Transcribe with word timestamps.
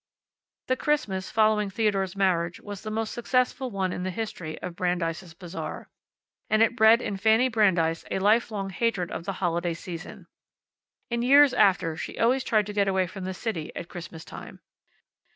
The 0.65 0.75
Christmas 0.75 1.29
following 1.29 1.69
Theodore's 1.69 2.15
marriage 2.15 2.59
was 2.59 2.81
the 2.81 2.89
most 2.89 3.13
successful 3.13 3.69
one 3.69 3.93
in 3.93 4.01
the 4.01 4.09
history 4.09 4.59
of 4.59 4.75
Brandeis' 4.75 5.35
Bazaar. 5.35 5.91
And 6.49 6.63
it 6.63 6.75
bred 6.75 7.03
in 7.03 7.17
Fanny 7.17 7.49
Brandeis 7.49 8.03
a 8.09 8.17
lifelong 8.17 8.71
hatred 8.71 9.11
of 9.11 9.25
the 9.25 9.33
holiday 9.33 9.75
season. 9.75 10.25
In 11.11 11.21
years 11.21 11.53
after 11.53 11.95
she 11.95 12.17
always 12.17 12.43
tried 12.43 12.65
to 12.65 12.73
get 12.73 12.87
away 12.87 13.05
from 13.05 13.25
the 13.25 13.33
city 13.35 13.71
at 13.75 13.89
Christmas 13.89 14.25
time. 14.25 14.61